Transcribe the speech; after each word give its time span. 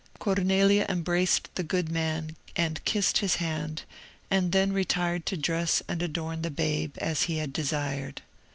Cornelia 0.17 0.87
embraced 0.89 1.53
the 1.53 1.61
good 1.61 1.89
man, 1.91 2.35
and 2.55 2.83
kissed 2.85 3.19
his 3.19 3.35
hand, 3.35 3.83
and 4.31 4.51
then 4.51 4.73
retired 4.73 5.27
to 5.27 5.37
dress 5.37 5.83
and 5.87 6.01
adorn 6.01 6.41
the 6.41 6.49
babe, 6.49 6.95
as 6.97 7.25
he 7.29 7.37
had 7.37 7.53
desired. 7.53 8.23